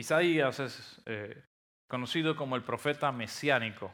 [0.00, 1.42] Isaías es eh,
[1.88, 3.92] conocido como el profeta mesiánico.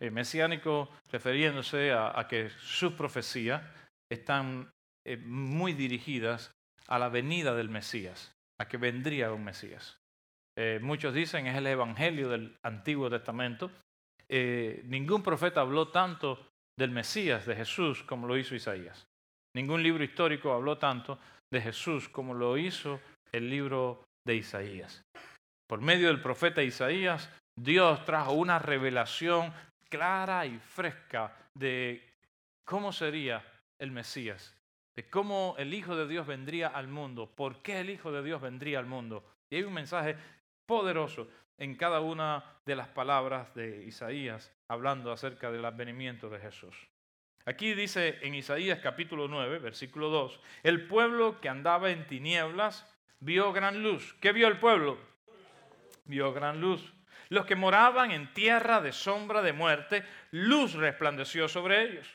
[0.00, 3.62] Eh, mesiánico refiriéndose a, que sus profecías
[4.10, 4.70] están
[5.04, 6.52] eh, muy dirigidas
[6.86, 9.98] a la venida del Mesías, a que vendría un Mesías.
[10.80, 13.70] muchos dicen es el Evangelio del Antiguo Testamento.
[14.28, 16.46] ningún profeta habló tanto
[16.78, 19.06] del Mesías, de Jesús, como lo hizo Isaías.
[19.54, 21.18] Ningún libro histórico habló tanto
[21.52, 23.00] de Jesús como lo hizo
[23.32, 25.04] el libro de Isaías.
[25.66, 29.52] Por medio del profeta Isaías, Dios trajo una revelación
[29.88, 32.02] clara y fresca de
[32.64, 33.44] cómo sería
[33.78, 34.56] el Mesías,
[34.96, 38.40] de cómo el Hijo de Dios vendría al mundo, por qué el Hijo de Dios
[38.40, 39.24] vendría al mundo.
[39.50, 40.16] Y hay un mensaje
[40.66, 46.88] poderoso en cada una de las palabras de Isaías hablando acerca del advenimiento de Jesús.
[47.44, 52.86] Aquí dice en Isaías capítulo 9, versículo 2, el pueblo que andaba en tinieblas
[53.20, 54.14] vio gran luz.
[54.20, 54.98] ¿Qué vio el pueblo?
[56.04, 56.92] Vio gran luz.
[57.28, 62.08] Los que moraban en tierra de sombra de muerte, luz resplandeció sobre ellos.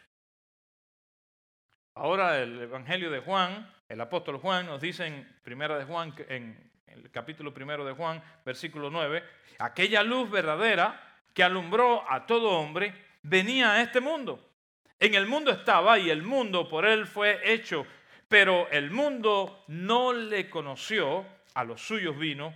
[1.95, 6.71] Ahora el Evangelio de Juan, el apóstol Juan nos dice en Primera de Juan, en
[6.87, 9.23] el capítulo primero de Juan, versículo 9,
[9.59, 10.99] aquella luz verdadera
[11.33, 14.49] que alumbró a todo hombre venía a este mundo.
[14.99, 17.85] En el mundo estaba y el mundo por él fue hecho,
[18.33, 22.51] pero el mundo no le conoció, a los suyos vino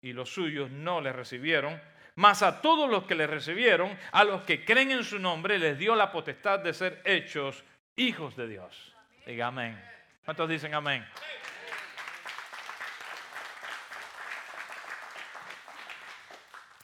[0.00, 1.80] y los suyos no le recibieron.
[2.16, 5.78] Mas a todos los que le recibieron, a los que creen en su nombre, les
[5.78, 7.62] dio la potestad de ser hechos
[7.94, 8.96] hijos de Dios.
[9.24, 9.80] Diga amén.
[10.24, 11.06] ¿Cuántos dicen amén?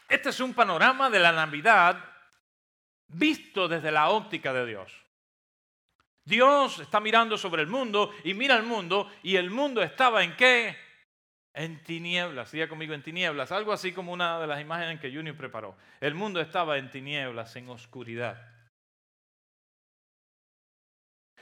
[0.09, 2.05] Este es un panorama de la Navidad
[3.09, 5.08] visto desde la óptica de Dios.
[6.29, 10.37] Dios está mirando sobre el mundo y mira el mundo y el mundo estaba en
[10.37, 10.77] qué?
[11.55, 15.37] En tinieblas, diga conmigo en tinieblas, algo así como una de las imágenes que Junior
[15.37, 15.77] preparó.
[16.01, 18.41] El mundo estaba en tinieblas, en oscuridad.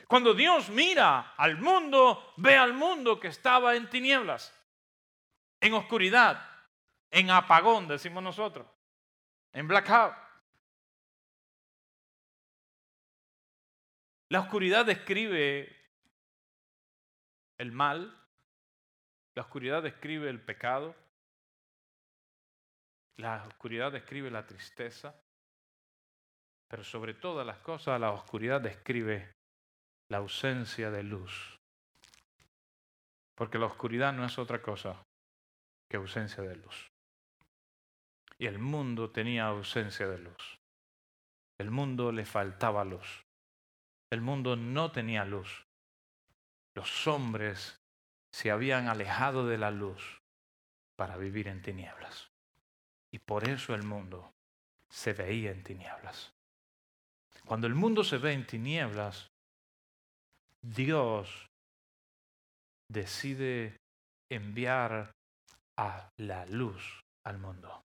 [0.07, 4.55] Cuando Dios mira al mundo, ve al mundo que estaba en tinieblas,
[5.61, 6.57] en oscuridad
[7.11, 8.67] en apagón, decimos nosotros,
[9.53, 10.26] en blackout.
[14.29, 15.75] La oscuridad describe
[17.59, 18.13] el mal,
[19.37, 20.97] la oscuridad describe el pecado,
[23.19, 25.15] la oscuridad describe la tristeza,
[26.69, 29.33] pero sobre todas las cosas la oscuridad describe
[30.09, 31.57] la ausencia de luz.
[33.37, 35.03] Porque la oscuridad no es otra cosa
[35.89, 36.89] que ausencia de luz.
[38.39, 40.59] Y el mundo tenía ausencia de luz.
[41.59, 43.26] El mundo le faltaba luz.
[44.11, 45.67] El mundo no tenía luz.
[46.75, 47.79] Los hombres
[48.33, 50.21] se habían alejado de la luz
[50.97, 52.31] para vivir en tinieblas.
[53.13, 54.33] Y por eso el mundo
[54.91, 56.33] se veía en tinieblas.
[57.47, 59.29] Cuando el mundo se ve en tinieblas,
[60.63, 61.47] Dios
[62.91, 63.77] decide
[64.31, 65.13] enviar
[65.79, 67.83] a la luz al mundo.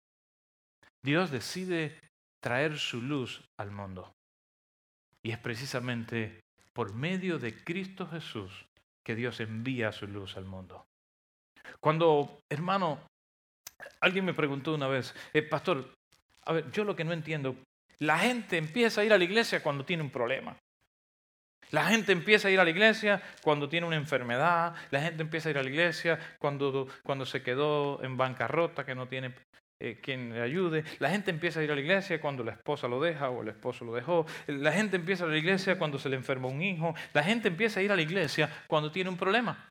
[1.03, 1.99] Dios decide
[2.41, 4.13] traer su luz al mundo.
[5.23, 6.41] Y es precisamente
[6.73, 8.65] por medio de Cristo Jesús
[9.03, 10.85] que Dios envía su luz al mundo.
[11.79, 12.99] Cuando, hermano,
[13.99, 15.93] alguien me preguntó una vez, eh, pastor,
[16.45, 17.55] a ver, yo lo que no entiendo,
[17.99, 20.57] la gente empieza a ir a la iglesia cuando tiene un problema.
[21.69, 25.49] La gente empieza a ir a la iglesia cuando tiene una enfermedad, la gente empieza
[25.49, 29.33] a ir a la iglesia cuando, cuando se quedó en bancarrota, que no tiene
[29.81, 30.83] eh, quien le ayude.
[30.99, 33.47] La gente empieza a ir a la iglesia cuando la esposa lo deja o el
[33.47, 34.25] esposo lo dejó.
[34.47, 36.93] La gente empieza a ir a la iglesia cuando se le enferma un hijo.
[37.13, 39.67] La gente empieza a ir a la iglesia cuando tiene un problema.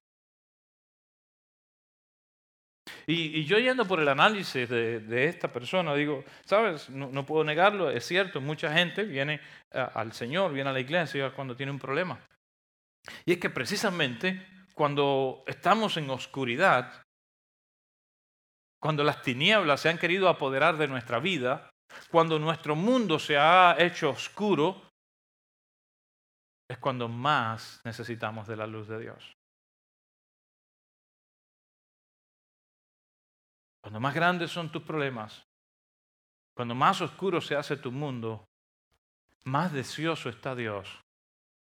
[3.07, 8.07] Y, yo yendo por el análisis de, esta persona, digo, sabes, no, puedo negarlo, es
[8.07, 9.41] cierto, mucha gente viene
[9.73, 12.21] al Señor, viene a la iglesia cuando tiene un problema.
[13.25, 17.03] Y es que precisamente cuando estamos en oscuridad,
[18.81, 21.71] cuando las tinieblas se han querido apoderar de nuestra vida,
[22.11, 24.91] cuando nuestro mundo se ha hecho oscuro,
[26.69, 29.33] es cuando más necesitamos de la luz de Dios.
[33.83, 35.43] Cuando más grandes son tus problemas,
[36.55, 38.47] cuando más oscuro se hace tu mundo,
[39.45, 41.01] más deseoso está Dios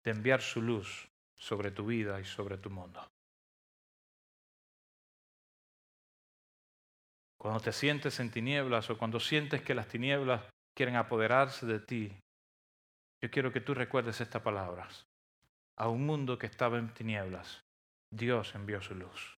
[0.04, 1.08] de enviar su luz
[1.38, 3.06] sobre tu vida y sobre tu mundo.
[7.40, 10.44] Cuando te sientes en tinieblas o cuando sientes que las tinieblas
[10.76, 12.14] quieren apoderarse de ti,
[13.22, 15.06] yo quiero que tú recuerdes estas palabras.
[15.78, 17.64] A un mundo que estaba en tinieblas,
[18.12, 19.38] Dios envió su luz.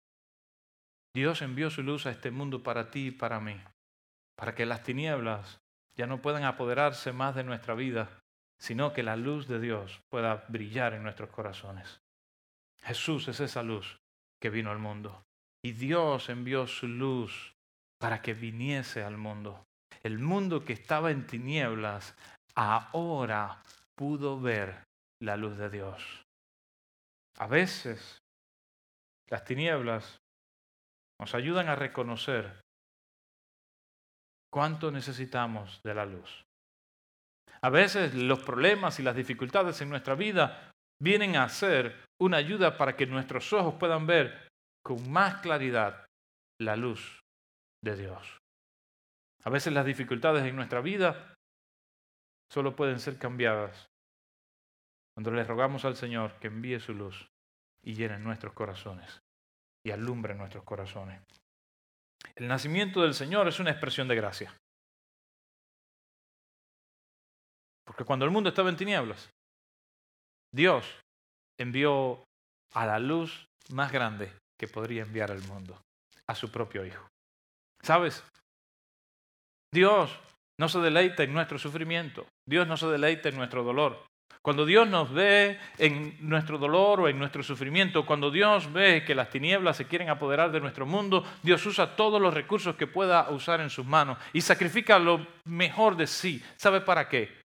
[1.15, 3.61] Dios envió su luz a este mundo para ti y para mí,
[4.37, 5.61] para que las tinieblas
[5.97, 8.21] ya no puedan apoderarse más de nuestra vida,
[8.59, 12.01] sino que la luz de Dios pueda brillar en nuestros corazones.
[12.83, 13.99] Jesús es esa luz
[14.41, 15.23] que vino al mundo.
[15.63, 17.55] Y Dios envió su luz
[18.01, 19.67] para que viniese al mundo.
[20.03, 22.17] El mundo que estaba en tinieblas
[22.55, 23.63] ahora
[23.95, 24.85] pudo ver
[25.23, 26.25] la luz de Dios.
[27.39, 28.19] A veces
[29.29, 30.19] las tinieblas
[31.21, 32.61] nos ayudan a reconocer
[34.51, 36.43] cuánto necesitamos de la luz.
[37.63, 42.79] A veces los problemas y las dificultades en nuestra vida vienen a ser una ayuda
[42.79, 44.49] para que nuestros ojos puedan ver
[44.83, 46.07] con más claridad
[46.59, 47.20] la luz
[47.83, 48.39] de Dios.
[49.43, 51.35] A veces las dificultades en nuestra vida
[52.51, 53.87] solo pueden ser cambiadas
[55.15, 57.29] cuando le rogamos al Señor que envíe su luz
[57.85, 59.21] y llene nuestros corazones
[59.85, 61.23] y alumbre nuestros corazones.
[62.35, 64.55] El nacimiento del Señor es una expresión de gracia.
[67.85, 69.31] Porque cuando el mundo estaba en tinieblas,
[70.53, 70.87] Dios
[71.59, 72.25] envió
[72.73, 75.81] a la luz más grande que podría enviar al mundo,
[76.27, 77.09] a su propio Hijo.
[77.83, 78.25] ¿Sabes?
[79.73, 80.19] Dios
[80.59, 84.05] no se deleita en nuestro sufrimiento, Dios no se deleita en nuestro dolor.
[84.43, 89.15] Cuando Dios nos ve en nuestro dolor o en nuestro sufrimiento, cuando Dios ve que
[89.15, 93.31] las tinieblas se quieren apoderar de nuestro mundo, Dios usa todos los recursos que pueda
[93.31, 96.43] usar en sus manos y sacrifica lo mejor de sí.
[96.57, 97.43] ¿Sabe para qué?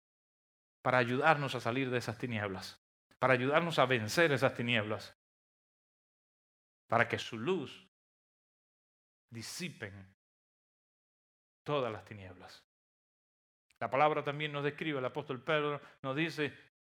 [0.83, 2.75] Para ayudarnos a salir de esas tinieblas,
[3.19, 5.13] para ayudarnos a vencer esas tinieblas,
[6.89, 7.87] para que su luz
[9.29, 9.93] disipen
[11.63, 12.63] todas las tinieblas.
[13.79, 16.53] La palabra también nos describe, el apóstol Pedro nos dice,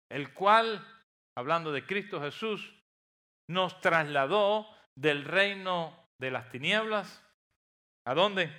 [0.08, 0.86] el cual,
[1.36, 2.72] hablando de Cristo Jesús,
[3.48, 7.22] nos trasladó del reino de las tinieblas.
[8.06, 8.50] ¿A dónde?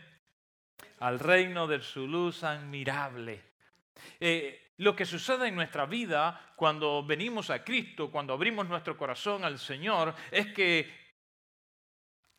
[1.00, 3.44] Al reino de su luz admirable.
[4.20, 9.44] Eh, lo que sucede en nuestra vida cuando venimos a Cristo, cuando abrimos nuestro corazón
[9.44, 11.08] al Señor, es que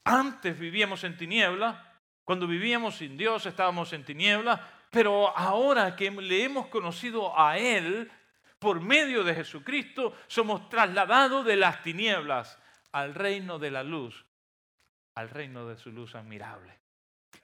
[0.05, 1.88] antes vivíamos en tinieblas,
[2.29, 4.61] cuando vivíamos sin Dios estábamos en tinieblas,
[4.91, 8.13] pero ahora que le hemos conocido a Él,
[8.59, 12.59] por medio de Jesucristo, somos trasladados de las tinieblas
[12.93, 14.27] al reino de la luz,
[15.15, 16.79] al reino de su luz admirable.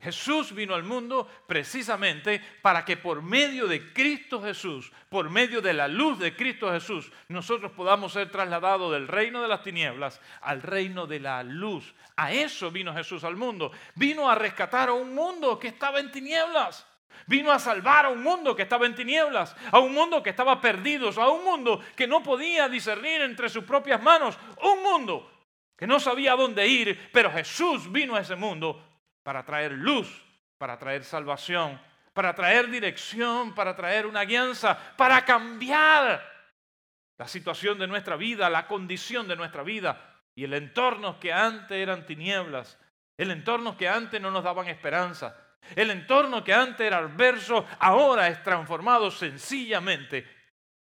[0.00, 5.72] Jesús vino al mundo precisamente para que por medio de Cristo Jesús, por medio de
[5.72, 10.62] la luz de Cristo Jesús, nosotros podamos ser trasladados del reino de las tinieblas al
[10.62, 11.94] reino de la luz.
[12.16, 13.72] A eso vino Jesús al mundo.
[13.94, 16.86] Vino a rescatar a un mundo que estaba en tinieblas.
[17.26, 20.60] Vino a salvar a un mundo que estaba en tinieblas, a un mundo que estaba
[20.60, 25.30] perdido, a un mundo que no podía discernir entre sus propias manos, un mundo
[25.76, 28.93] que no sabía dónde ir, pero Jesús vino a ese mundo
[29.24, 30.24] para traer luz,
[30.56, 31.80] para traer salvación,
[32.12, 36.22] para traer dirección, para traer una guianza, para cambiar
[37.18, 41.76] la situación de nuestra vida, la condición de nuestra vida y el entorno que antes
[41.76, 42.78] eran tinieblas,
[43.16, 45.36] el entorno que antes no nos daban esperanza,
[45.74, 50.44] el entorno que antes era adverso, ahora es transformado sencillamente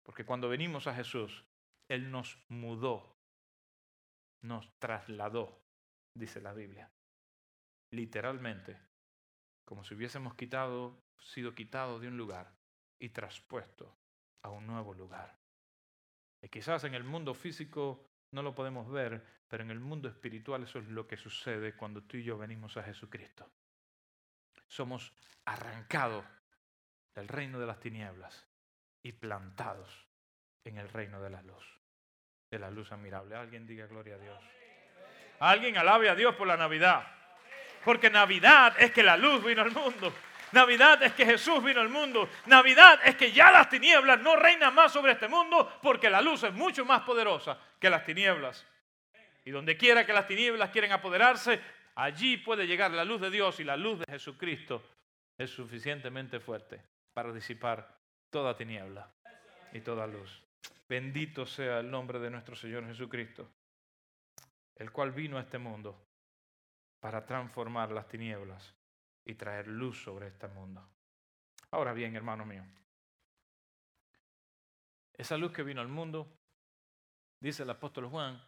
[0.07, 1.45] porque cuando venimos a Jesús,
[1.89, 3.19] Él nos mudó,
[4.43, 5.61] nos trasladó,
[6.15, 6.89] dice la Biblia.
[7.91, 8.79] Literalmente,
[9.65, 10.35] como si hubiésemos
[11.19, 12.53] sido quitado de un lugar
[12.99, 13.97] y traspuesto
[14.43, 15.39] a un nuevo lugar.
[16.43, 20.65] Y quizás en el mundo físico no lo podemos ver, pero en el mundo espiritual
[20.65, 23.51] eso es lo que sucede cuando tú y yo venimos a Jesucristo
[24.69, 25.13] somos
[25.45, 26.25] arrancados
[27.15, 28.47] del reino de las tinieblas
[29.03, 30.07] y plantados
[30.65, 31.65] en el reino de la luz,
[32.51, 33.37] de la luz admirable.
[33.37, 34.45] Alguien diga gloria a Dios.
[35.39, 37.07] Alguien alabe a Dios por la Navidad.
[37.87, 40.13] Porque Navidad es que la luz vino al mundo.
[40.53, 42.29] Navidad es que Jesús vino al mundo.
[42.45, 46.43] Navidad es que ya las tinieblas no reinan más sobre este mundo porque la luz
[46.43, 48.67] es mucho más poderosa que las tinieblas.
[49.45, 51.63] Y donde quiera que las tinieblas quieren apoderarse,
[51.97, 54.83] Allí puede llegar la luz de Dios y la luz de Jesucristo
[55.39, 56.83] es suficientemente fuerte
[57.15, 57.89] para disipar
[58.29, 59.11] toda tiniebla
[59.73, 60.43] y toda luz.
[60.87, 63.49] Bendito sea el nombre de nuestro Señor Jesucristo,
[64.75, 66.06] el cual vino a este mundo
[67.01, 68.75] para transformar las tinieblas
[69.25, 70.89] y traer luz sobre este mundo.
[71.71, 72.65] Ahora bien, hermano mío,
[75.15, 76.39] esa luz que vino al mundo,
[77.41, 78.41] dice el apóstol Juan,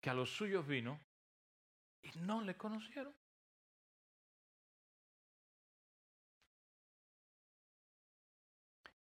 [0.00, 1.00] que a los suyos vino
[2.02, 3.14] y no le conocieron.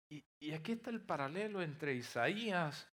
[0.08, 2.93] Y, y aquí está el paralelo entre Isaías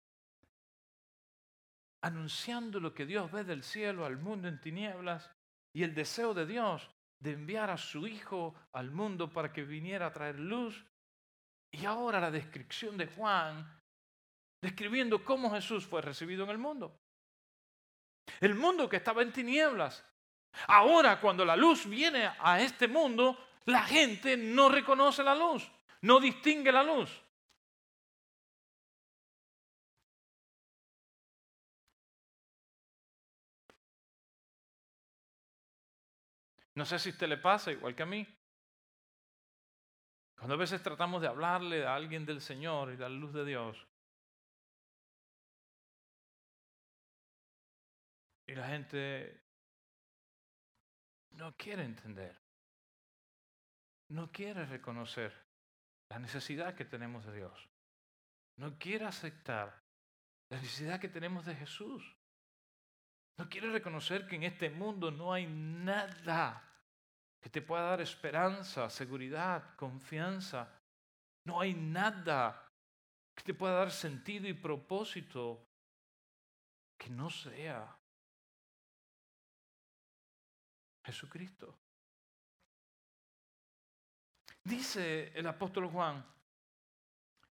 [2.04, 5.30] anunciando lo que Dios ve del cielo al mundo en tinieblas
[5.72, 10.06] y el deseo de Dios de enviar a su Hijo al mundo para que viniera
[10.06, 10.84] a traer luz.
[11.72, 13.80] Y ahora la descripción de Juan,
[14.60, 17.00] describiendo cómo Jesús fue recibido en el mundo.
[18.38, 20.04] El mundo que estaba en tinieblas.
[20.66, 25.66] Ahora cuando la luz viene a este mundo, la gente no reconoce la luz,
[26.02, 27.23] no distingue la luz.
[36.74, 38.26] No sé si a usted le pasa igual que a mí.
[40.36, 43.44] Cuando a veces tratamos de hablarle a alguien del Señor y de la luz de
[43.44, 43.86] Dios,
[48.46, 49.42] y la gente
[51.30, 52.38] no quiere entender,
[54.08, 55.32] no quiere reconocer
[56.10, 57.70] la necesidad que tenemos de Dios,
[58.56, 59.82] no quiere aceptar
[60.50, 62.16] la necesidad que tenemos de Jesús.
[63.36, 66.62] No quiere reconocer que en este mundo no hay nada
[67.40, 70.80] que te pueda dar esperanza, seguridad, confianza.
[71.44, 72.70] No hay nada
[73.34, 75.66] que te pueda dar sentido y propósito
[76.96, 77.98] que no sea
[81.04, 81.76] Jesucristo.
[84.62, 86.24] Dice el apóstol Juan,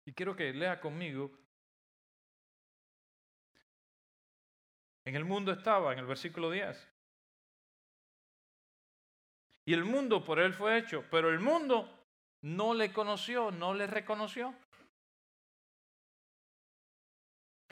[0.05, 1.33] y quiero que lea conmigo
[5.05, 6.89] En el mundo estaba, en el versículo 10.
[9.67, 11.89] Y el mundo por él fue hecho, pero el mundo
[12.43, 14.55] no le conoció, no le reconoció.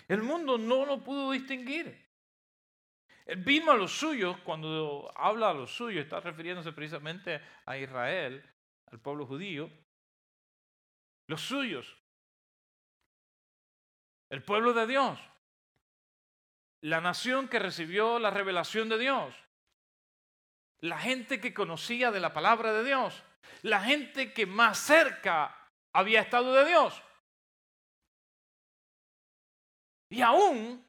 [0.07, 2.09] El mundo no lo pudo distinguir.
[3.27, 8.43] Él vino a los suyos, cuando habla a los suyos, está refiriéndose precisamente a Israel,
[8.87, 9.71] al pueblo judío.
[11.27, 11.95] Los suyos,
[14.31, 15.19] el pueblo de Dios,
[16.81, 19.35] la nación que recibió la revelación de Dios,
[20.81, 23.23] la gente que conocía de la palabra de Dios,
[23.63, 27.03] la gente que más cerca había estado de Dios.
[30.11, 30.87] Y aún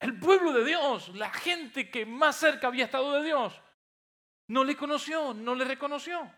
[0.00, 3.60] el pueblo de Dios, la gente que más cerca había estado de Dios,
[4.48, 6.30] no le conoció, no le reconoció.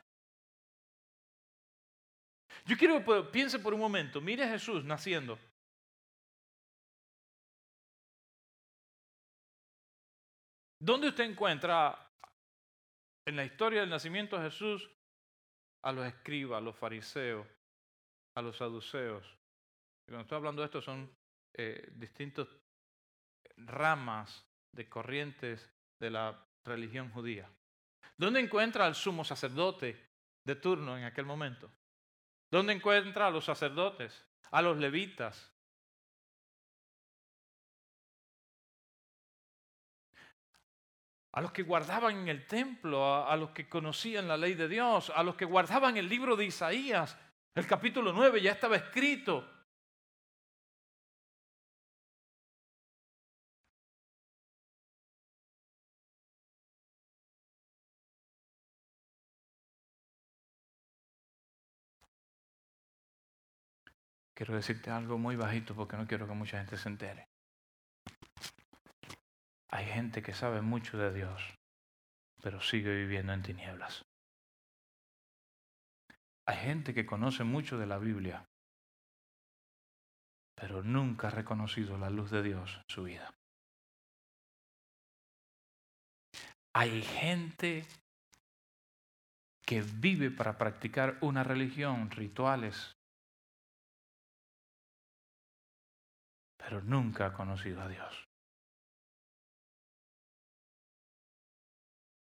[2.67, 5.39] Yo quiero que piense por un momento, mire a Jesús naciendo.
[10.85, 11.99] ¿Dónde usted encuentra
[13.25, 14.91] en la historia del nacimiento de Jesús
[15.83, 17.47] a los escribas, a los fariseos,
[18.35, 19.25] a los saduceos?
[20.07, 21.11] Y cuando estoy hablando de esto son
[21.55, 22.49] eh, distintas
[23.57, 27.49] ramas de corrientes de la religión judía.
[28.19, 30.11] ¿Dónde encuentra al sumo sacerdote
[30.45, 31.73] de turno en aquel momento?
[32.51, 35.51] ¿Dónde encuentra a los sacerdotes, a los levitas,
[41.35, 45.11] a los que guardaban en el templo, a, los que conocían la ley de Dios,
[45.15, 47.19] a los que guardaban el libro de Isaías.
[47.57, 49.45] El capítulo 9 ya estaba escrito.
[64.35, 67.29] Quiero decirte algo muy bajito porque no quiero que mucha gente se entere.
[69.75, 71.43] Hay gente que sabe mucho de Dios,
[72.41, 74.05] pero sigue viviendo en tinieblas.
[76.47, 78.45] Hay gente que conoce mucho de la Biblia,
[80.55, 83.35] pero nunca ha reconocido la luz de Dios en su vida.
[86.77, 87.85] Hay gente
[89.67, 92.93] que vive para practicar una religión, rituales,
[96.59, 98.25] pero nunca ha conocido a Dios.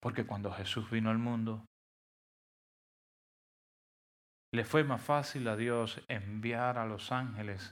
[0.03, 1.65] Porque cuando Jesús vino al mundo,
[4.53, 7.71] le fue más fácil a Dios enviar a los ángeles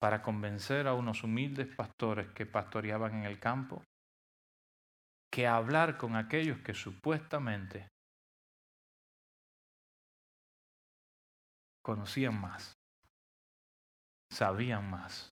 [0.00, 3.84] para convencer a unos humildes pastores que pastoreaban en el campo
[5.30, 7.86] que hablar con aquellos que supuestamente
[11.84, 12.72] conocían más,
[14.32, 15.28] sabían más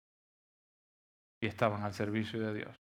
[1.43, 2.86] y estaban al servicio de Dios.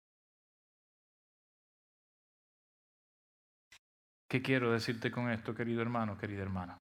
[4.34, 6.76] ¿Qué quiero decirte con esto, querido hermano, querida hermana?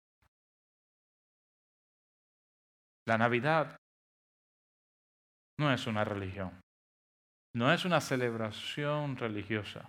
[3.07, 3.77] La Navidad
[5.60, 6.60] no es una religión,
[7.55, 9.88] no es una celebración religiosa.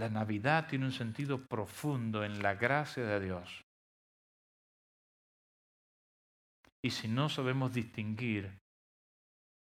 [0.00, 3.62] La Navidad tiene un sentido profundo en la gracia de Dios.
[6.84, 8.58] Y si no sabemos distinguir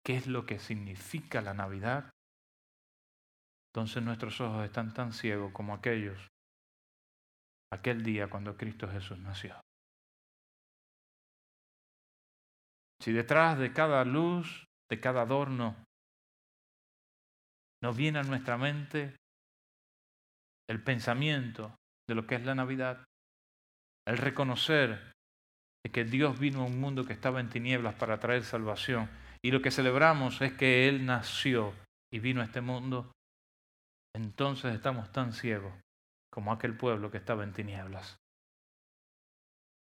[0.06, 2.13] qué es lo que significa la Navidad,
[3.74, 6.28] entonces nuestros ojos están tan ciegos como aquellos
[7.72, 9.60] aquel día cuando Cristo Jesús nació.
[13.02, 15.74] Si detrás de cada luz, de cada adorno,
[17.82, 19.16] nos viene a nuestra mente
[20.70, 21.74] el pensamiento
[22.08, 23.04] de lo que es la Navidad,
[24.06, 25.12] el reconocer
[25.84, 29.10] de que Dios vino a un mundo que estaba en tinieblas para traer salvación
[29.44, 31.74] y lo que celebramos es que Él nació
[32.12, 33.13] y vino a este mundo,
[34.14, 35.72] entonces estamos tan ciegos
[36.32, 38.16] como aquel pueblo que estaba en tinieblas.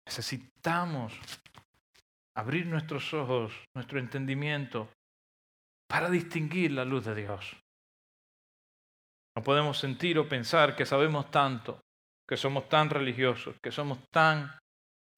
[0.06, 1.12] Necesitamos
[2.36, 4.88] abrir nuestros ojos, nuestro entendimiento,
[5.88, 7.56] para distinguir la luz de Dios.
[9.36, 11.80] No podemos sentir o pensar que sabemos tanto,
[12.28, 14.58] que somos tan religiosos, que somos tan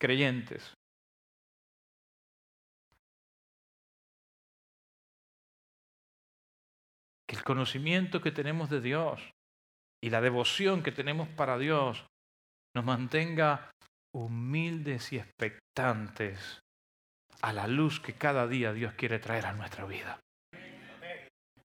[0.00, 0.74] creyentes.
[7.34, 9.20] El conocimiento que tenemos de Dios
[10.00, 12.06] y la devoción que tenemos para Dios
[12.76, 13.72] nos mantenga
[14.14, 16.62] humildes y expectantes
[17.42, 20.20] a la luz que cada día Dios quiere traer a nuestra vida.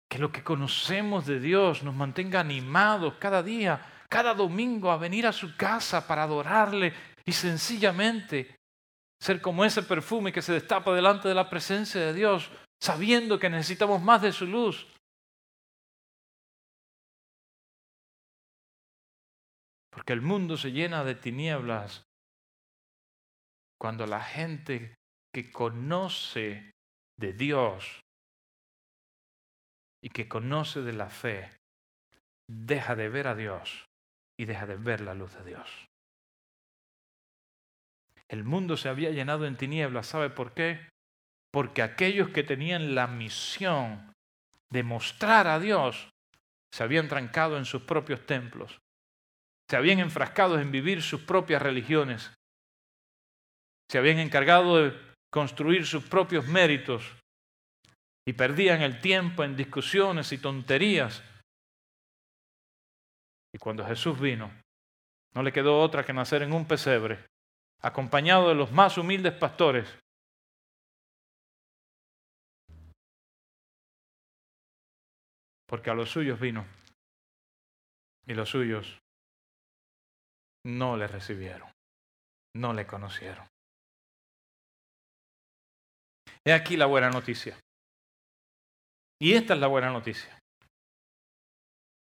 [0.09, 5.27] Que lo que conocemos de Dios nos mantenga animados cada día, cada domingo a venir
[5.27, 6.93] a su casa para adorarle
[7.25, 8.55] y sencillamente
[9.19, 12.49] ser como ese perfume que se destapa delante de la presencia de Dios,
[12.81, 14.87] sabiendo que necesitamos más de su luz,
[20.07, 22.05] Porque el mundo se llena de tinieblas
[23.77, 24.95] cuando la gente
[25.35, 26.71] que conoce
[27.19, 27.99] de Dios
[30.01, 31.49] y que conoce de la fe
[32.49, 33.83] deja de ver a Dios
[34.39, 35.69] y deja de ver la luz de Dios.
[38.29, 40.87] El mundo se había llenado en tinieblas, ¿sabe por qué?
[41.51, 44.13] Porque aquellos que tenían la misión
[44.71, 46.07] de mostrar a Dios
[46.73, 48.79] se habían trancado en sus propios templos
[49.69, 52.31] se habían enfrascado en vivir sus propias religiones,
[53.89, 57.03] se habían encargado de construir sus propios méritos
[58.25, 61.23] y perdían el tiempo en discusiones y tonterías.
[63.53, 64.51] Y cuando Jesús vino,
[65.33, 67.25] no le quedó otra que nacer en un pesebre,
[67.81, 69.97] acompañado de los más humildes pastores.
[75.65, 76.65] Porque a los suyos vino
[78.25, 78.97] y los suyos
[80.67, 81.69] no le recibieron,
[82.55, 83.47] no le conocieron.
[86.43, 87.57] He aquí la buena noticia.
[89.19, 90.37] Y esta es la buena noticia.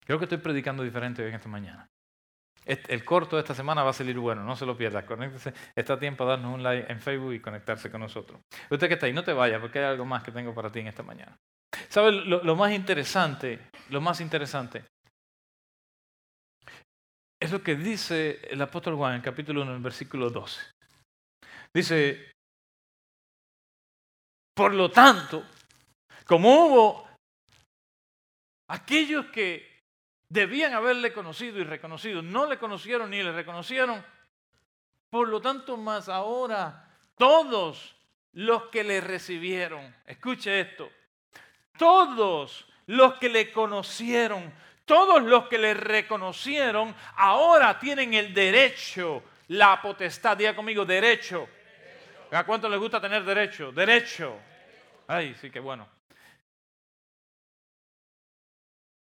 [0.05, 1.87] Creo que estoy predicando diferente hoy en esta mañana.
[2.65, 5.05] El corto de esta semana va a salir bueno, no se lo pierda.
[5.05, 8.41] Conéctese, está a tiempo de darnos un like en Facebook y conectarse con nosotros.
[8.71, 10.79] Usted que está ahí, no te vayas porque hay algo más que tengo para ti
[10.79, 11.37] en esta mañana.
[11.89, 13.69] ¿Sabe lo, lo más interesante?
[13.89, 14.83] Lo más interesante
[17.45, 20.61] es lo que dice el apóstol Juan en capítulo 1, en el versículo 12.
[21.71, 22.31] Dice,
[24.55, 25.43] por lo tanto,
[26.25, 27.09] como hubo
[28.69, 29.79] aquellos que
[30.27, 34.03] debían haberle conocido y reconocido, no le conocieron ni le reconocieron,
[35.11, 37.95] por lo tanto más ahora todos
[38.33, 40.89] los que le recibieron, escuche esto,
[41.77, 44.51] todos los que le conocieron,
[44.85, 50.37] todos los que le reconocieron ahora tienen el derecho, la potestad.
[50.37, 51.49] Diga conmigo, derecho.
[52.31, 53.71] ¿A cuánto les gusta tener derecho?
[53.71, 54.39] Derecho.
[55.07, 55.87] Ay, sí, qué bueno.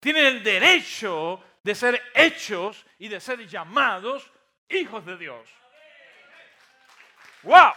[0.00, 4.30] Tienen el derecho de ser hechos y de ser llamados
[4.68, 5.48] hijos de Dios.
[7.42, 7.72] ¡Wow!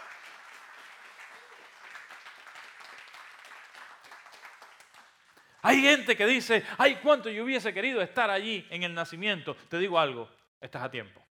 [5.62, 9.56] Hay gente que dice, ay, cuánto yo hubiese querido estar allí en el nacimiento.
[9.68, 11.24] Te digo algo, estás a tiempo.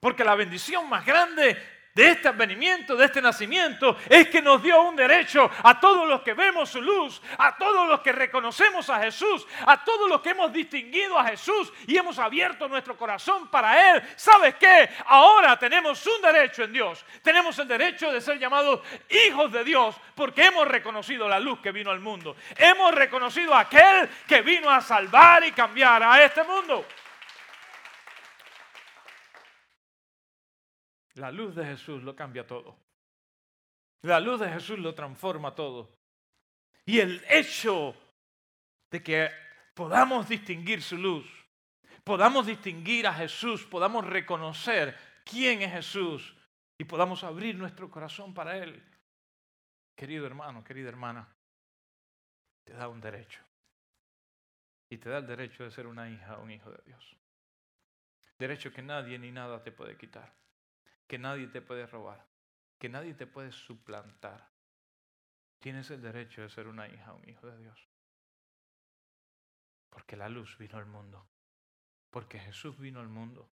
[0.00, 4.82] Porque la bendición más grande de este advenimiento, de este nacimiento, es que nos dio
[4.82, 9.00] un derecho a todos los que vemos su luz, a todos los que reconocemos a
[9.00, 13.96] Jesús, a todos los que hemos distinguido a Jesús y hemos abierto nuestro corazón para
[13.96, 14.02] Él.
[14.14, 14.88] ¿Sabes qué?
[15.06, 17.04] Ahora tenemos un derecho en Dios.
[17.20, 18.80] Tenemos el derecho de ser llamados
[19.26, 22.36] hijos de Dios porque hemos reconocido la luz que vino al mundo.
[22.56, 26.86] Hemos reconocido a aquel que vino a salvar y cambiar a este mundo.
[31.18, 32.76] La luz de Jesús lo cambia todo.
[34.02, 35.90] La luz de Jesús lo transforma todo.
[36.86, 37.94] Y el hecho
[38.90, 39.30] de que
[39.74, 41.26] podamos distinguir su luz,
[42.04, 46.36] podamos distinguir a Jesús, podamos reconocer quién es Jesús
[46.78, 48.80] y podamos abrir nuestro corazón para Él.
[49.96, 51.28] querido hermano, querida hermana,
[52.64, 53.42] te da un derecho.
[54.88, 57.16] Y te da el derecho de ser una hija o un hijo de Dios.
[58.38, 60.32] Derecho que nadie ni nada te puede quitar.
[61.08, 62.24] Que nadie te puede robar.
[62.78, 64.48] Que nadie te puede suplantar.
[65.58, 67.88] Tienes el derecho de ser una hija un hijo de Dios.
[69.90, 71.26] Porque la luz vino al mundo.
[72.10, 73.50] Porque Jesús vino al mundo.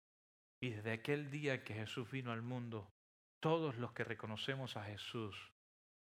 [0.59, 2.91] Y desde aquel día que Jesús vino al mundo,
[3.39, 5.35] todos los que reconocemos a Jesús,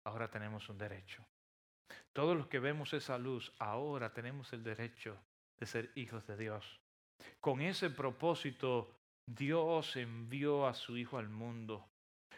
[0.03, 1.25] ahora tenemos un derecho.
[2.13, 5.17] Todos los que vemos esa luz, ahora tenemos el derecho
[5.57, 6.81] de ser hijos de Dios.
[7.39, 8.96] Con ese propósito,
[9.28, 11.86] Dios envió a su Hijo al mundo.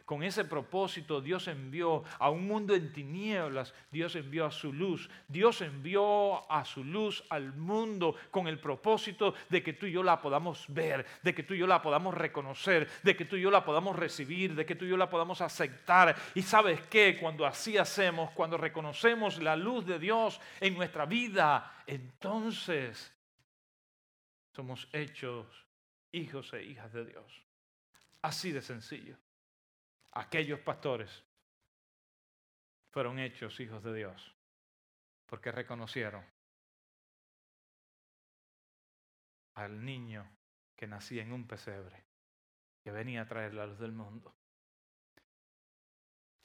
[0.10, 5.08] Con ese propósito Dios envió a un mundo en tinieblas, Dios envió a su luz,
[5.28, 10.02] Dios envió a su luz al mundo con el propósito de que tú y yo
[10.02, 13.42] la podamos ver, de que tú y yo la podamos reconocer, de que tú y
[13.42, 16.16] yo la podamos recibir, de que tú y yo la podamos aceptar.
[16.34, 21.84] Y sabes qué, cuando así hacemos, cuando reconocemos la luz de Dios en nuestra vida,
[21.86, 23.14] entonces
[24.56, 25.69] somos hechos
[26.12, 27.46] hijos e hijas de Dios.
[28.22, 29.18] Así de sencillo
[30.12, 31.24] aquellos pastores
[32.92, 34.36] fueron hechos hijos de Dios
[35.26, 36.26] porque reconocieron
[39.56, 40.28] al niño
[40.76, 42.06] que nacía en un pesebre,
[42.82, 44.34] que venía a traer la luz del mundo.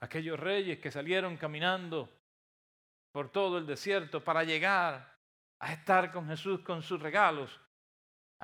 [0.00, 2.12] Aquellos reyes que salieron caminando
[3.12, 5.16] por todo el desierto para llegar
[5.60, 7.58] a estar con Jesús con sus regalos,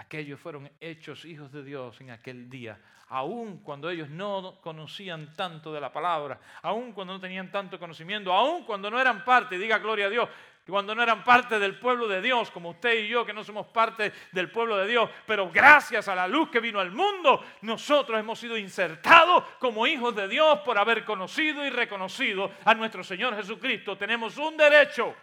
[0.00, 5.72] aquellos fueron hechos hijos de Dios en aquel día, aun cuando ellos no conocían tanto
[5.72, 9.78] de la palabra, aun cuando no tenían tanto conocimiento, aun cuando no eran parte, diga
[9.78, 10.28] gloria a Dios,
[10.66, 13.66] cuando no eran parte del pueblo de Dios, como usted y yo que no somos
[13.66, 18.18] parte del pueblo de Dios, pero gracias a la luz que vino al mundo, nosotros
[18.18, 23.36] hemos sido insertados como hijos de Dios por haber conocido y reconocido a nuestro Señor
[23.36, 23.98] Jesucristo.
[23.98, 25.14] Tenemos un derecho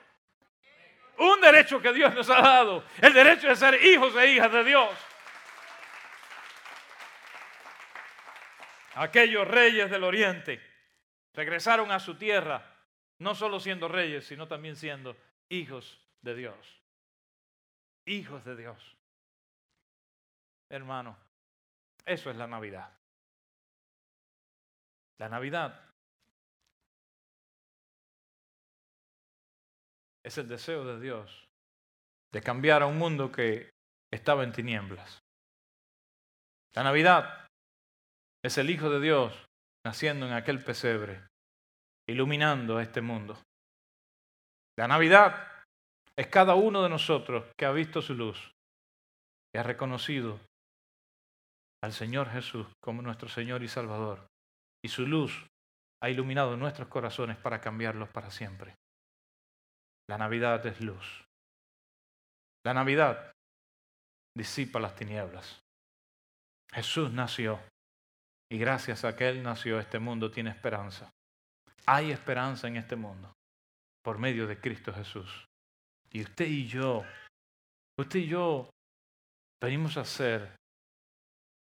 [1.18, 4.64] un derecho que Dios nos ha dado, el derecho de ser hijos e hijas de
[4.64, 4.90] Dios.
[8.96, 10.62] Aquellos reyes del oriente
[11.34, 12.76] regresaron a su tierra,
[13.20, 15.16] no solo siendo reyes, sino también siendo
[15.50, 16.82] hijos de Dios.
[18.06, 18.98] Hijos de Dios.
[20.70, 21.18] Hermano,
[22.06, 22.90] eso es la Navidad.
[25.18, 25.87] La Navidad
[30.28, 31.48] es el deseo de Dios
[32.34, 33.70] de cambiar a un mundo que
[34.12, 35.20] estaba en tinieblas.
[36.76, 37.48] La Navidad
[38.44, 39.34] es el Hijo de Dios
[39.86, 41.26] naciendo en aquel pesebre,
[42.10, 43.42] iluminando a este mundo.
[44.78, 45.48] La Navidad
[46.18, 48.52] es cada uno de nosotros que ha visto su luz
[49.56, 50.42] y ha reconocido
[51.82, 54.28] al Señor Jesús como nuestro Señor y Salvador.
[54.84, 55.48] Y su luz
[56.04, 58.76] ha iluminado nuestros corazones para cambiarlos para siempre.
[60.10, 61.26] La Navidad es luz.
[62.64, 63.34] La Navidad
[64.36, 65.62] disipa las tinieblas.
[66.72, 67.60] Jesús nació
[68.50, 71.12] y gracias a que Él nació este mundo tiene esperanza.
[71.86, 73.34] Hay esperanza en este mundo
[74.04, 75.46] por medio de Cristo Jesús.
[76.12, 77.04] Y usted y yo,
[78.00, 78.70] usted y yo
[79.62, 80.56] venimos a ser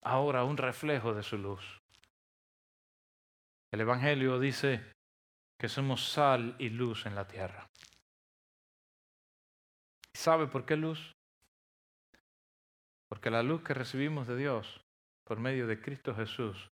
[0.02, 1.80] ahora un reflejo de su luz.
[3.72, 4.92] El Evangelio dice
[5.58, 7.66] que somos sal y luz en la tierra.
[10.14, 11.12] ¿Sabe por qué luz?
[13.08, 14.80] Porque la luz que recibimos de Dios
[15.24, 16.68] por medio de Cristo Jesús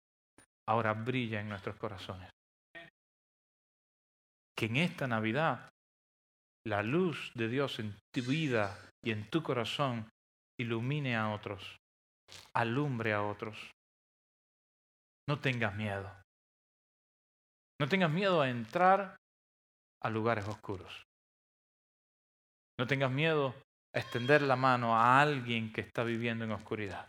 [0.67, 2.31] ahora brilla en nuestros corazones.
[4.57, 5.69] Que en esta Navidad
[6.65, 10.09] la luz de Dios en tu vida y en tu corazón
[10.59, 11.77] ilumine a otros,
[12.55, 13.59] alumbre a otros.
[15.29, 16.11] No tengas miedo.
[17.81, 19.17] No tengas miedo a entrar
[20.03, 21.05] a lugares oscuros.
[22.79, 23.55] No tengas miedo
[23.95, 27.09] a extender la mano a alguien que está viviendo en oscuridad.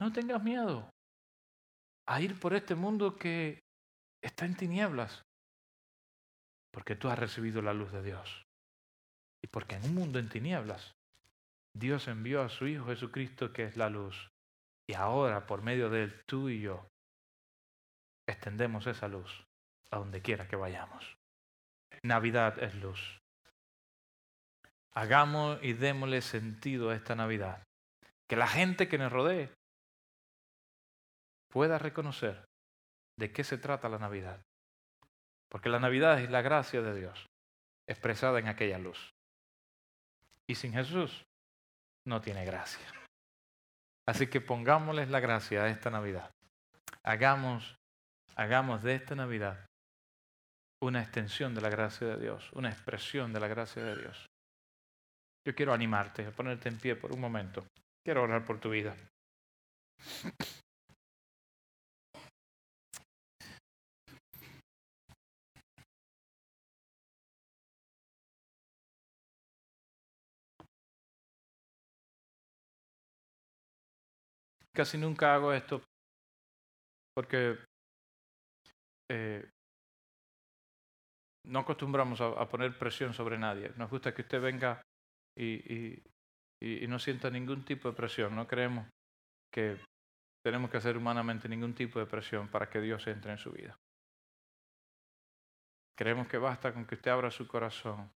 [0.00, 0.90] No tengas miedo
[2.06, 3.60] a ir por este mundo que
[4.22, 5.22] está en tinieblas,
[6.72, 8.44] porque tú has recibido la luz de Dios.
[9.42, 10.94] Y porque en un mundo en tinieblas,
[11.74, 14.30] Dios envió a su Hijo Jesucristo, que es la luz.
[14.88, 16.88] Y ahora, por medio de él, tú y yo,
[18.26, 19.44] extendemos esa luz
[19.90, 21.17] a donde quiera que vayamos.
[22.02, 23.20] Navidad es luz.
[24.92, 27.62] Hagamos y démosle sentido a esta Navidad.
[28.28, 29.50] Que la gente que nos rodee
[31.48, 32.44] pueda reconocer
[33.16, 34.40] de qué se trata la Navidad.
[35.48, 37.26] Porque la Navidad es la gracia de Dios
[37.86, 39.10] expresada en aquella luz.
[40.46, 41.24] Y sin Jesús
[42.06, 42.86] no tiene gracia.
[44.06, 46.30] Así que pongámosles la gracia a esta Navidad.
[47.02, 47.78] Hagamos
[48.38, 49.67] hagamos de esta Navidad
[50.82, 54.26] una extensión de la gracia de Dios, una expresión de la gracia de Dios.
[55.46, 57.66] Yo quiero animarte a ponerte en pie por un momento.
[58.04, 58.94] Quiero orar por tu vida.
[74.74, 75.82] Casi nunca hago esto
[77.14, 77.58] porque
[79.10, 79.50] eh,
[81.48, 83.72] no acostumbramos a, poner presión sobre nadie.
[83.76, 84.82] Nos gusta que usted venga
[85.36, 86.02] y,
[86.60, 88.36] y, no sienta ningún tipo de presión.
[88.36, 88.86] No creemos
[89.52, 89.78] que
[90.44, 93.76] tenemos que hacer humanamente ningún tipo de presión para que Dios entre en su vida.
[95.96, 98.10] Creemos que basta con que usted abra su corazón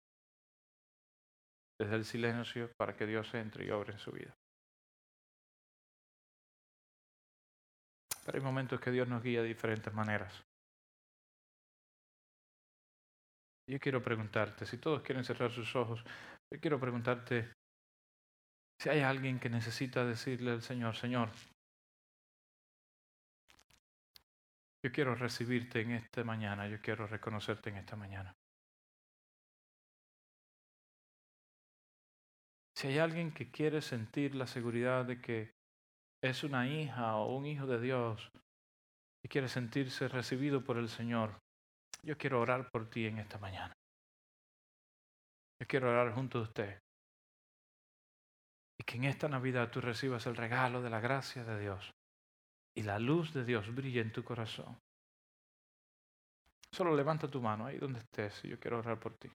[1.79, 4.35] desde el silencio para que Dios entre y obre en su vida.
[8.25, 10.50] Pero hay momentos que Dios nos guía de diferentes maneras.
[13.71, 16.03] Yo quiero preguntarte, si todos quieren cerrar sus ojos,
[16.53, 17.53] yo quiero preguntarte
[18.81, 21.31] si hay alguien que necesita decirle al Señor, Señor,
[24.83, 28.35] yo quiero recibirte en esta mañana, yo quiero reconocerte en esta mañana.
[32.75, 35.55] Si hay alguien que quiere sentir la seguridad de que
[36.25, 38.33] es una hija o un hijo de Dios
[39.23, 41.39] y quiere sentirse recibido por el Señor,
[42.03, 43.75] yo quiero orar por ti en esta mañana.
[45.61, 46.81] Yo quiero orar junto a usted.
[48.79, 51.93] Y que en esta Navidad tú recibas el regalo de la gracia de Dios
[52.75, 54.79] y la luz de Dios brille en tu corazón.
[56.73, 59.31] Solo levanta tu mano ahí donde estés y yo quiero orar por ti.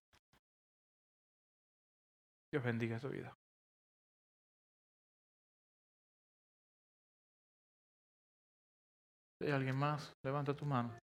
[2.51, 3.35] Dios bendiga tu vida.
[9.41, 10.11] ¿Hay alguien más?
[10.23, 10.97] Levanta tu mano,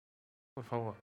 [0.54, 0.96] por favor.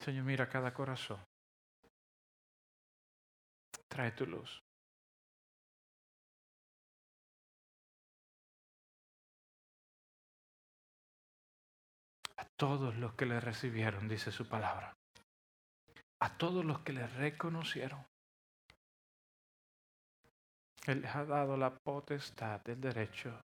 [0.00, 1.22] Señor, mira cada corazón.
[3.88, 4.62] Trae tu luz.
[12.36, 14.96] A todos los que le recibieron, dice su palabra.
[16.20, 18.06] A todos los que le reconocieron.
[20.86, 23.38] Él les ha dado la potestad del derecho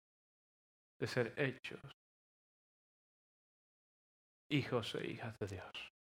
[0.99, 1.81] de ser hechos
[4.49, 5.96] hijos e hijas de Dios.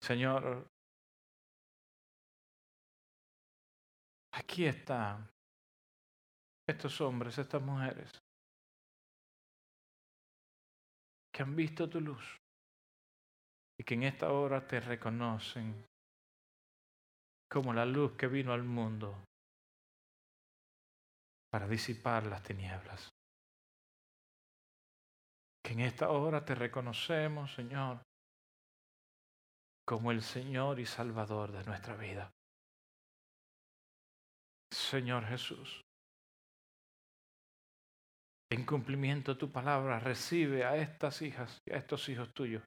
[0.00, 0.66] Señor,
[4.32, 5.28] aquí están
[6.68, 8.10] estos hombres, estas mujeres,
[11.32, 12.38] que han visto tu luz
[13.78, 15.86] y que en esta hora te reconocen
[17.50, 19.24] como la luz que vino al mundo
[21.50, 23.08] para disipar las tinieblas.
[25.64, 28.02] Que en esta hora te reconocemos, Señor,
[29.88, 32.30] como el Señor y Salvador de nuestra vida.
[34.70, 35.80] Señor Jesús,
[38.50, 42.62] en cumplimiento de tu palabra, recibe a estas hijas y a estos hijos tuyos,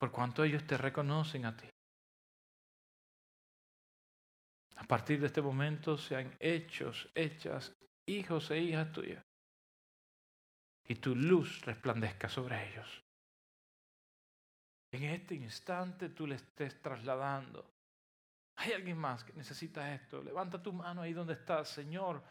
[0.00, 1.68] por cuanto ellos te reconocen a ti.
[4.74, 7.72] A partir de este momento sean hechos, hechas,
[8.08, 9.22] hijos e hijas tuyas,
[10.88, 13.02] y tu luz resplandezca sobre ellos
[14.92, 17.68] en este instante tú le estés trasladando.
[18.56, 20.22] Hay alguien más que necesita esto.
[20.22, 22.22] Levanta tu mano ahí donde estás, Señor.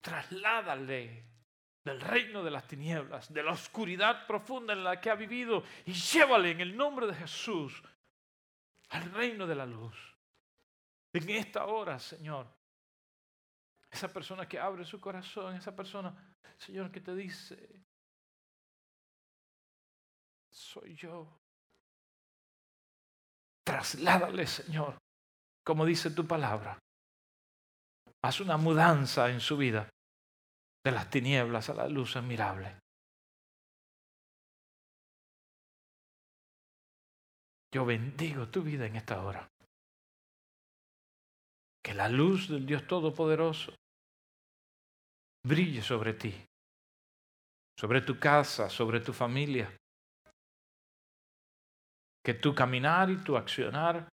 [0.00, 1.24] Trasládale
[1.82, 5.92] del reino de las tinieblas, de la oscuridad profunda en la que ha vivido y
[5.92, 7.82] llévale en el nombre de Jesús
[8.90, 9.96] al reino de la luz.
[11.14, 12.46] En esta hora, Señor,
[13.90, 16.14] esa persona que abre su corazón, esa persona,
[16.58, 17.87] Señor, que te dice,
[20.58, 21.40] soy yo.
[23.64, 24.98] Trasládale, Señor,
[25.64, 26.78] como dice tu palabra.
[28.24, 29.88] Haz una mudanza en su vida
[30.84, 32.80] de las tinieblas a la luz admirable.
[37.72, 39.48] Yo bendigo tu vida en esta hora.
[41.84, 43.74] Que la luz del Dios Todopoderoso
[45.44, 46.34] brille sobre ti,
[47.78, 49.70] sobre tu casa, sobre tu familia,
[52.24, 54.08] que tu caminar y tu accionar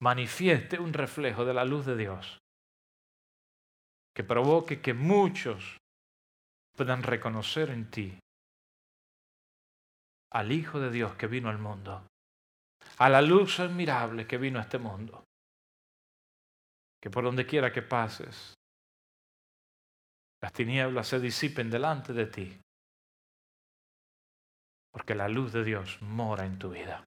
[0.00, 2.38] manifieste un reflejo de la luz de Dios,
[4.14, 5.78] que provoque que muchos
[6.76, 8.18] puedan reconocer en ti
[10.32, 12.04] al Hijo de Dios que vino al mundo
[12.98, 15.24] a la luz admirable que vino a este mundo.
[17.00, 18.54] Que por donde quiera que pases,
[20.40, 22.60] las tinieblas se disipen delante de ti,
[24.92, 27.04] porque la luz de Dios mora en tu vida.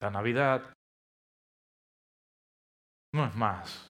[0.00, 0.74] La Navidad
[3.14, 3.88] no es más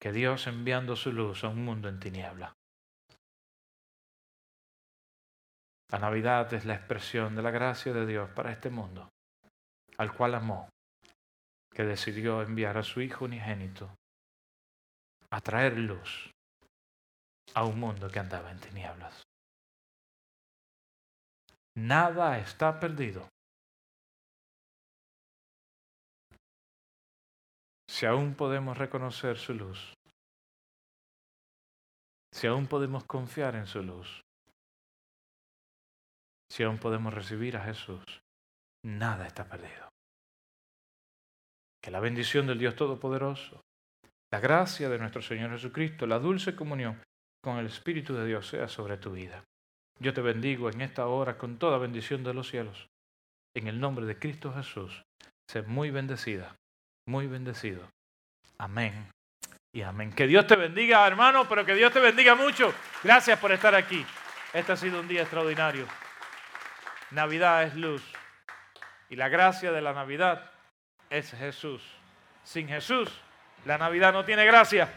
[0.00, 2.52] que Dios enviando su luz a un mundo en tiniebla.
[5.90, 9.08] La Navidad es la expresión de la gracia de Dios para este mundo,
[9.98, 10.68] al cual amó,
[11.70, 13.94] que decidió enviar a su Hijo unigénito
[15.30, 16.30] a traer luz
[17.54, 19.24] a un mundo que andaba en tinieblas.
[21.76, 23.28] Nada está perdido.
[27.88, 29.94] Si aún podemos reconocer su luz,
[32.32, 34.20] si aún podemos confiar en su luz,
[36.50, 38.04] si aún podemos recibir a Jesús,
[38.84, 39.88] nada está perdido.
[41.82, 43.60] Que la bendición del Dios Todopoderoso,
[44.32, 47.02] la gracia de nuestro Señor Jesucristo, la dulce comunión
[47.42, 49.44] con el Espíritu de Dios sea sobre tu vida.
[49.98, 52.88] Yo te bendigo en esta hora con toda bendición de los cielos.
[53.54, 55.04] En el nombre de Cristo Jesús,
[55.48, 56.56] sé muy bendecida,
[57.06, 57.88] muy bendecido.
[58.58, 59.08] Amén
[59.72, 60.12] y amén.
[60.12, 62.74] Que Dios te bendiga, hermano, pero que Dios te bendiga mucho.
[63.02, 64.04] Gracias por estar aquí.
[64.52, 65.86] Este ha sido un día extraordinario.
[67.10, 68.02] Navidad es luz.
[69.08, 70.50] Y la gracia de la Navidad
[71.10, 71.82] es Jesús.
[72.42, 73.08] Sin Jesús,
[73.64, 74.88] la Navidad no tiene gracia.